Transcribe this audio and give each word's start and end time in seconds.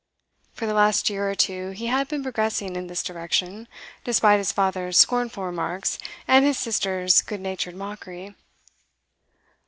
For 0.53 0.65
the 0.65 0.73
last 0.73 1.11
year 1.11 1.29
or 1.29 1.35
two 1.35 1.73
he 1.77 1.85
had 1.85 2.07
been 2.07 2.23
progressing 2.23 2.75
in 2.75 2.87
this 2.87 3.03
direction, 3.03 3.67
despite 4.03 4.39
his 4.39 4.51
father's 4.51 4.97
scornful 4.97 5.43
remarks 5.43 5.99
and 6.27 6.43
his 6.43 6.57
sister's 6.57 7.21
good 7.21 7.39
natured 7.39 7.75
mockery. 7.75 8.33